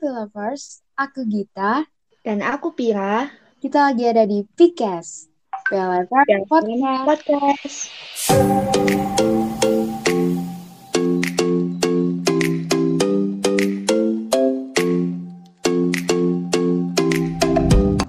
[0.00, 1.88] Lovers, aku Gita.
[2.20, 3.32] Dan aku Pira.
[3.56, 5.32] Kita lagi ada di PCAST,
[5.72, 6.08] Lovers
[6.50, 7.04] Podcast.
[7.08, 7.78] Podcast.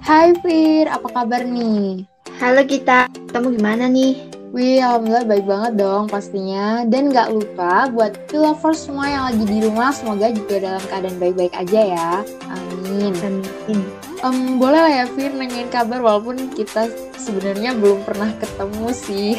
[0.04, 2.04] Hai Fir, apa kabar nih?
[2.44, 4.37] Halo Gita, kamu gimana nih?
[4.56, 6.88] Wih, alhamdulillah baik banget dong pastinya.
[6.88, 11.54] Dan gak lupa buat lovers semua yang lagi di rumah, semoga juga dalam keadaan baik-baik
[11.54, 12.12] aja ya.
[12.48, 13.12] Amin.
[13.22, 13.82] Amin.
[14.26, 16.90] Um, boleh lah ya Fir nanyain kabar walaupun kita
[17.22, 19.38] sebenarnya belum pernah ketemu sih.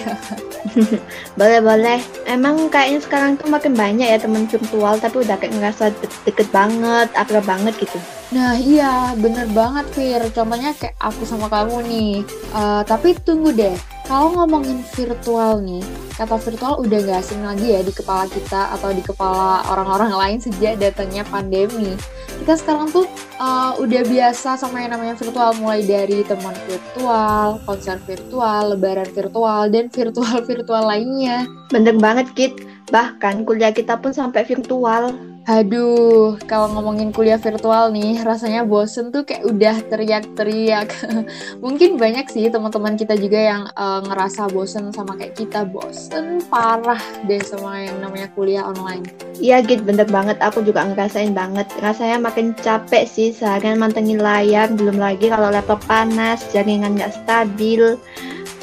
[1.38, 1.98] boleh boleh.
[2.30, 5.90] Emang kayaknya sekarang tuh makin banyak ya teman virtual tapi udah kayak ngerasa
[6.22, 7.98] deket banget, akrab banget gitu.
[8.30, 10.22] Nah iya bener banget Fir.
[10.30, 12.14] Contohnya kayak aku sama kamu nih.
[12.54, 13.74] Uh, tapi tunggu deh.
[14.08, 15.84] Kalau ngomongin virtual nih,
[16.16, 20.38] kata virtual udah gak asing lagi ya di kepala kita atau di kepala orang-orang lain
[20.40, 21.92] sejak datangnya pandemi.
[22.40, 23.04] Kita sekarang tuh
[23.36, 29.68] uh, udah biasa sama yang namanya virtual, mulai dari teman virtual, konser virtual, lebaran virtual,
[29.68, 31.44] dan virtual-virtual lainnya.
[31.68, 32.56] Bener banget, Kit.
[32.89, 35.12] Bahkan kuliah kita pun sampai virtual.
[35.48, 40.92] Aduh, kalau ngomongin kuliah virtual nih, rasanya bosen tuh kayak udah teriak-teriak.
[41.64, 47.00] Mungkin banyak sih teman-teman kita juga yang uh, ngerasa bosen sama kayak kita, bosen parah
[47.25, 49.08] deh sama yang namanya kuliah online.
[49.41, 50.36] Iya, Git, bener banget.
[50.45, 51.64] Aku juga ngerasain banget.
[51.80, 57.97] Rasanya makin capek sih seharian mantengin layar, belum lagi kalau laptop panas, jaringan nggak stabil.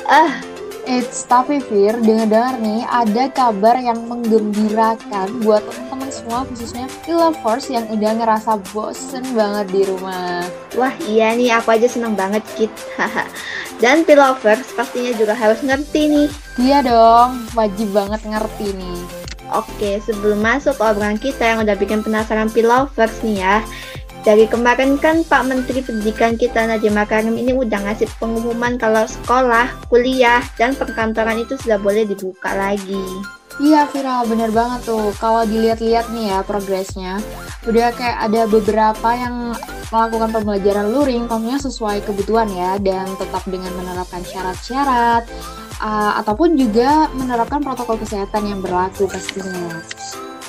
[0.06, 0.38] Ah,
[0.86, 7.90] It's tapi Fir, dengar-dengar nih ada kabar yang menggembirakan buat teman-teman semua khususnya lovers yang
[7.90, 10.46] udah ngerasa bosen banget di rumah.
[10.78, 12.70] Wah iya nih, aku aja seneng banget Kit.
[13.82, 16.30] Dan lovers pastinya juga harus ngerti nih.
[16.62, 19.02] Iya dong, wajib banget ngerti nih.
[19.58, 23.66] Oke, sebelum masuk obrolan kita yang udah bikin penasaran lovers nih ya,
[24.26, 29.70] dari kemarin kan Pak Menteri Pendidikan kita Nadiem Makarim ini udah ngasih pengumuman kalau sekolah,
[29.86, 33.06] kuliah, dan perkantoran itu sudah boleh dibuka lagi.
[33.62, 35.14] Iya viral bener banget tuh.
[35.22, 37.22] Kalau dilihat-lihat nih ya progresnya,
[37.70, 39.54] udah kayak ada beberapa yang
[39.94, 45.24] melakukan pembelajaran luring, tentunya sesuai kebutuhan ya, dan tetap dengan menerapkan syarat-syarat,
[45.80, 49.80] uh, ataupun juga menerapkan protokol kesehatan yang berlaku pastinya.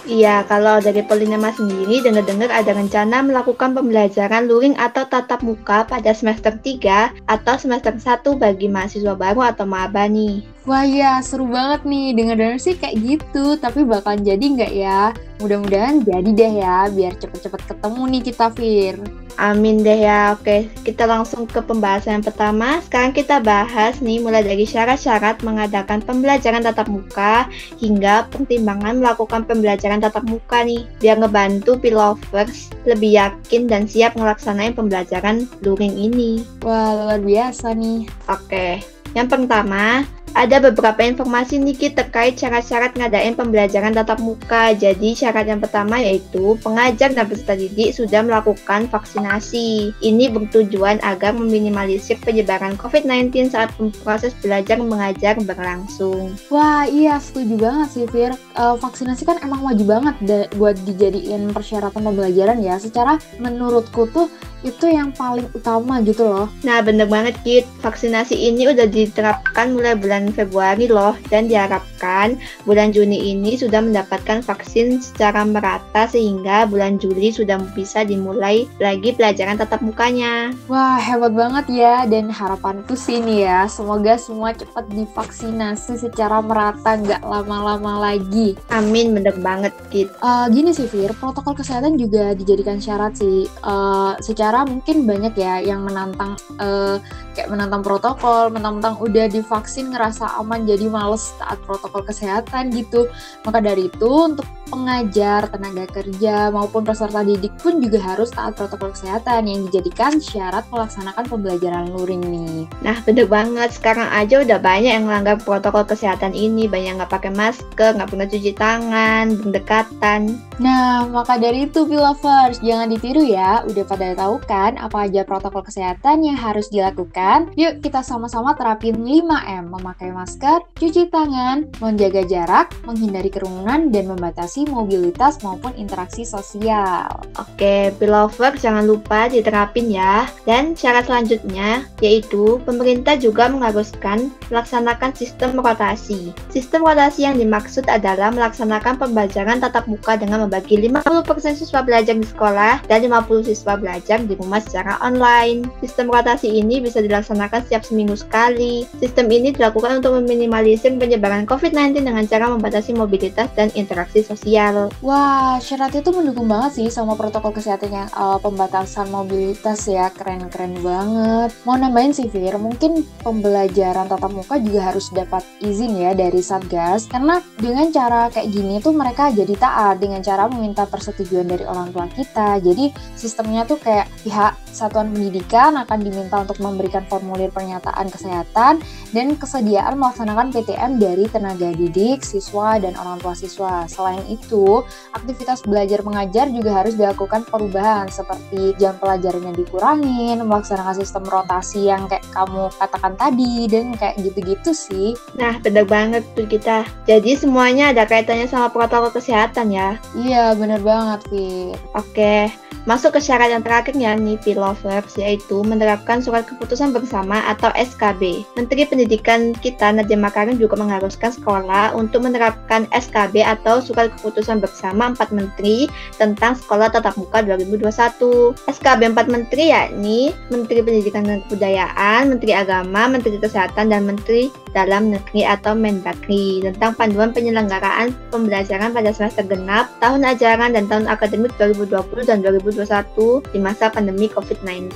[0.06, 6.15] Iya, kalau dari Polinema sendiri dengar-dengar ada rencana melakukan pembelajaran luring atau tatap muka pada
[6.15, 10.47] semester 3 atau semester 1 bagi mahasiswa baru atau maba nih.
[10.66, 15.15] Wah ya seru banget nih, dengar-dengar sih kayak gitu, tapi bakalan jadi nggak ya?
[15.38, 18.99] Mudah-mudahan jadi deh ya, biar cepet-cepet ketemu nih kita, Fir.
[19.37, 22.81] Amin deh ya, oke kita langsung ke pembahasan yang pertama.
[22.81, 27.44] Sekarang kita bahas nih mulai dari syarat-syarat mengadakan pembelajaran tatap muka
[27.76, 34.72] hingga pertimbangan melakukan pembelajaran tatap muka nih, biar ngebantu pilovers lebih yakin dan siap ngelaksanain
[34.72, 36.41] pembelajaran luring ini.
[36.65, 38.09] Wah luar biasa nih.
[38.32, 38.81] Oke,
[39.12, 40.00] yang pertama,
[40.37, 44.77] ada beberapa informasi nih terkait syarat-syarat ngadain pembelajaran tatap muka.
[44.77, 49.97] Jadi syarat yang pertama yaitu pengajar dan peserta didik sudah melakukan vaksinasi.
[50.05, 53.73] Ini bertujuan agar meminimalisir penyebaran COVID-19 saat
[54.05, 56.37] proses belajar mengajar berlangsung.
[56.53, 58.37] Wah iya setuju banget sih Fir.
[58.61, 60.21] Uh, vaksinasi kan emang wajib banget
[60.61, 62.77] buat dijadiin persyaratan pembelajaran ya.
[62.77, 64.29] Secara menurutku tuh
[64.66, 66.47] itu yang paling utama gitu loh.
[66.66, 72.34] Nah bener banget Kit, vaksinasi ini udah diterapkan mulai bulan Februari loh dan diharapkan
[72.66, 79.15] bulan Juni ini sudah mendapatkan vaksin secara merata sehingga bulan Juli sudah bisa dimulai lagi
[79.15, 80.50] pelajaran tatap mukanya.
[80.66, 86.99] Wah hebat banget ya dan harapanku sih nih ya semoga semua cepat divaksinasi secara merata
[86.99, 88.59] nggak lama-lama lagi.
[88.75, 90.10] Amin bener banget Kit.
[90.19, 95.34] Uh, gini sih Fir, protokol kesehatan juga dijadikan syarat sih uh, secara secara mungkin banyak
[95.37, 96.97] ya yang menantang uh,
[97.37, 103.05] kayak menantang protokol, mentang-mentang udah divaksin ngerasa aman jadi males taat protokol kesehatan gitu.
[103.45, 108.91] Maka dari itu untuk pengajar, tenaga kerja, maupun peserta didik pun juga harus taat protokol
[108.91, 112.65] kesehatan yang dijadikan syarat melaksanakan pembelajaran luring nih.
[112.81, 113.77] Nah, bener banget.
[113.77, 116.67] Sekarang aja udah banyak yang melanggar protokol kesehatan ini.
[116.67, 120.21] Banyak nggak pakai masker, nggak pernah cuci tangan, berdekatan.
[120.56, 123.61] Nah, maka dari itu, Pilovers, jangan ditiru ya.
[123.69, 127.50] Udah pada tahu kan apa aja protokol kesehatan yang harus dilakukan kan?
[127.58, 134.70] Yuk kita sama-sama terapin 5M, memakai masker, cuci tangan, menjaga jarak, menghindari kerumunan, dan membatasi
[134.70, 137.11] mobilitas maupun interaksi sosial.
[137.34, 140.31] Oke, Pilover jangan lupa diterapin ya.
[140.46, 146.31] Dan syarat selanjutnya yaitu pemerintah juga mengharuskan melaksanakan sistem rotasi.
[146.55, 152.26] Sistem rotasi yang dimaksud adalah melaksanakan pembelajaran tatap muka dengan membagi 50% siswa belajar di
[152.29, 155.67] sekolah dan 50 siswa belajar di rumah secara online.
[155.82, 158.85] Sistem rotasi ini bisa dilaksanakan setiap seminggu sekali.
[159.01, 164.93] Sistem ini dilakukan untuk meminimalisir penyebaran COVID-19 dengan cara membatasi mobilitas dan interaksi sosial.
[165.01, 170.13] Wah, syarat itu mendukung banget sih sama protokol kesehatan yang uh, pembatasan mobilitas ya.
[170.13, 171.57] Keren-keren banget.
[171.65, 177.09] Mau nambahin sih, Fir, mungkin pembelajaran tatap muka juga harus dapat izin ya dari Satgas.
[177.09, 181.95] Karena dengan cara kayak gini tuh mereka jadi taat dengan cara meminta persetujuan dari orang
[181.95, 182.61] tua kita.
[182.61, 188.82] Jadi sistemnya tuh kayak pihak satuan pendidikan akan diminta untuk memberikan formulir pernyataan kesehatan
[189.14, 193.87] dan kesediaan melaksanakan PTM dari tenaga didik, siswa, dan orang tua siswa.
[193.87, 194.82] Selain itu,
[195.14, 202.11] aktivitas belajar mengajar juga harus dilakukan perubahan seperti jam pelajarannya dikurangin, melaksanakan sistem rotasi yang
[202.11, 205.14] kayak kamu katakan tadi, dan kayak gitu-gitu sih.
[205.38, 206.82] Nah, bener banget tuh kita.
[207.06, 210.00] Jadi semuanya ada kaitannya sama protokol kesehatan ya.
[210.17, 211.79] Iya, bener banget, Fit.
[211.94, 212.50] Oke,
[212.88, 218.44] masuk ke syarat yang terakhirnya nih, Lovers, yaitu menerapkan surat keputusan bersama atau SKB.
[218.56, 225.12] Menteri Pendidikan kita, Nadiem Makarim juga mengharuskan sekolah untuk menerapkan SKB atau surat keputusan bersama
[225.12, 228.56] empat menteri tentang sekolah tatap muka 2021.
[228.69, 235.08] SKB empat menteri yakni Menteri Pendidikan dan Kebudayaan, Menteri Agama, Menteri Kesehatan, dan Menteri Dalam
[235.08, 241.56] Negeri atau Mendagri tentang panduan penyelenggaraan pembelajaran pada semester genap, tahun ajaran, dan tahun akademik
[241.56, 244.93] 2020 dan 2021 di masa pandemi COVID-19.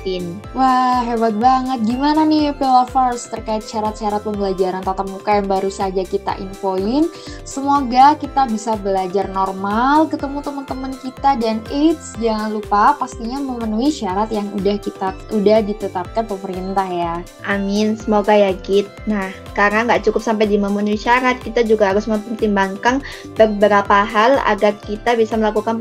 [0.52, 1.80] Wah, hebat banget.
[1.88, 7.08] Gimana nih, Pilovers, terkait syarat-syarat pembelajaran tatap muka yang baru saja kita infoin?
[7.48, 14.28] Semoga kita bisa belajar normal, ketemu teman-teman kita, dan eits, jangan lupa pastinya memenuhi syarat
[14.28, 17.14] yang udah kita udah ditetapkan pemerintah ya.
[17.46, 18.90] Amin, semoga ya Git.
[19.06, 23.00] Nah, karena nggak cukup sampai di memenuhi syarat, kita juga harus mempertimbangkan
[23.38, 25.78] beberapa hal agar kita bisa melakukan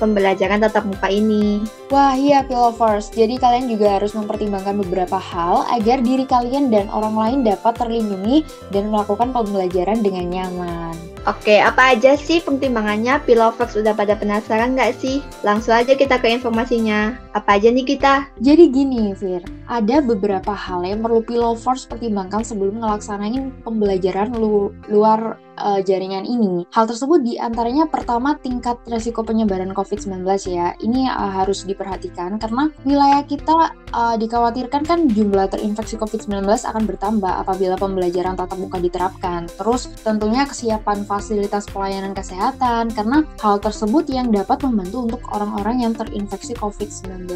[0.00, 1.60] pembelajaran tatap muka ini.
[1.92, 7.14] Wah iya Pilovers, jadi kalian juga harus mempertimbangkan beberapa hal agar diri kalian dan orang
[7.14, 8.42] lain dapat terlindungi
[8.72, 11.15] dan melakukan pembelajaran dengan nyaman.
[11.26, 13.18] Oke, apa aja sih pertimbangannya?
[13.26, 15.18] Pilovers udah pada penasaran nggak sih?
[15.42, 17.18] Langsung aja kita ke informasinya.
[17.34, 18.30] Apa aja nih kita?
[18.38, 19.42] Jadi gini, Fir.
[19.66, 26.64] Ada beberapa hal yang perlu Pilovers pertimbangkan sebelum ngelaksanain pembelajaran lu luar uh, jaringan ini.
[26.72, 30.76] Hal tersebut di antaranya pertama tingkat resiko penyebaran COVID-19 ya.
[30.78, 37.32] Ini uh, harus diperhatikan karena wilayah kita uh, dikhawatirkan kan jumlah terinfeksi COVID-19 akan bertambah
[37.42, 39.48] apabila pembelajaran tatap muka diterapkan.
[39.56, 45.92] Terus tentunya kesiapan fasilitas pelayanan kesehatan karena hal tersebut yang dapat membantu untuk orang-orang yang
[45.96, 47.32] terinfeksi COVID-19.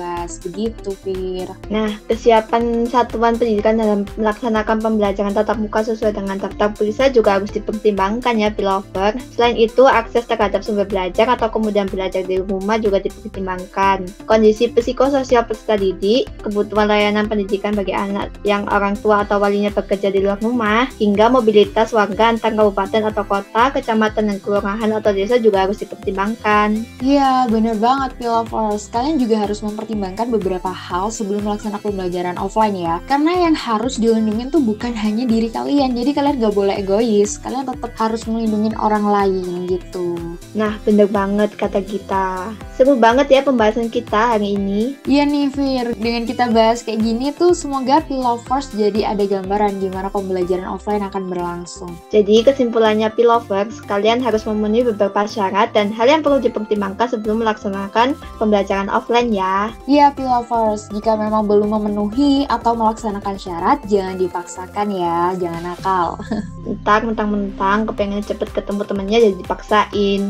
[0.51, 1.49] Begitu, Fir.
[1.73, 7.51] Nah, kesiapan satuan pendidikan dalam melaksanakan pembelajaran tatap muka sesuai dengan daftar periksa juga harus
[7.53, 9.15] dipertimbangkan ya, Pilover.
[9.31, 14.11] Selain itu, akses terhadap sumber belajar atau kemudian belajar di rumah juga dipertimbangkan.
[14.27, 20.11] Kondisi psikososial peserta didik, kebutuhan layanan pendidikan bagi anak yang orang tua atau walinya bekerja
[20.11, 25.37] di luar rumah, hingga mobilitas warga antar kabupaten atau kota kecamatan, dan kelurahan atau desa
[25.37, 26.81] juga harus dipertimbangkan.
[27.05, 28.89] Iya, bener banget, Pilovers.
[28.89, 32.97] Kalian juga harus mempertimbangkan beberapa hal sebelum melaksanakan pembelajaran offline ya.
[33.05, 37.37] Karena yang harus dilindungi tuh bukan hanya diri kalian, jadi kalian gak boleh egois.
[37.43, 40.17] Kalian tetap harus melindungi orang lain gitu.
[40.57, 42.57] Nah, bener banget kata kita.
[42.73, 44.97] Seru banget ya pembahasan kita hari ini.
[45.05, 45.87] Iya nih, Fir.
[46.01, 51.29] Dengan kita bahas kayak gini tuh, semoga Pilovers jadi ada gambaran gimana pembelajaran offline akan
[51.29, 51.93] berlangsung.
[52.09, 57.43] Jadi kesimpulannya Pilovers lovers, kalian harus memenuhi beberapa syarat dan hal yang perlu dipertimbangkan sebelum
[57.43, 59.75] melaksanakan pembelajaran offline ya.
[59.91, 66.15] Iya, lovers, jika memang belum memenuhi atau melaksanakan syarat, jangan dipaksakan ya, jangan nakal.
[66.81, 70.23] Ntar mentang-mentang kepengen cepet ketemu temennya jadi dipaksain.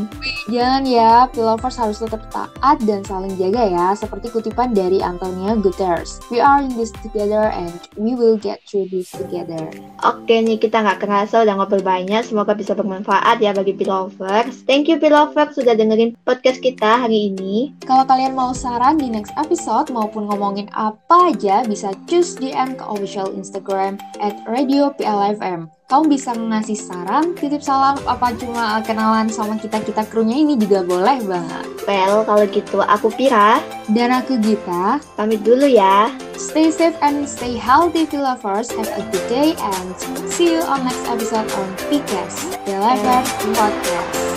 [0.49, 6.25] Jangan ya, lovers harus tetap taat dan saling jaga ya, seperti kutipan dari Antonio Guterres.
[6.33, 9.69] We are in this together and we will get through this together.
[10.03, 14.63] Oke nih, kita nggak kerasa udah ngobrol banyak, semoga bisa bermanfaat bermanfaat ya bagi Pilovers.
[14.71, 17.75] Thank you Pilovers sudah dengerin podcast kita hari ini.
[17.83, 22.85] Kalau kalian mau saran di next episode maupun ngomongin apa aja, bisa choose DM ke
[22.87, 25.80] official Instagram at Radio PLFM.
[25.91, 31.19] Kamu bisa ngasih saran, titip salam, apa cuma kenalan sama kita-kita krunya ini juga boleh
[31.27, 31.67] banget.
[31.83, 33.59] Well, kalau gitu aku Pira.
[33.91, 35.03] Dan aku Gita.
[35.19, 36.15] Pamit dulu ya.
[36.39, 38.71] Stay safe and stay healthy, lovers.
[38.71, 39.91] Have a good day and
[40.31, 43.27] see you on next episode on PCAS, the Lever
[43.59, 44.31] Podcast.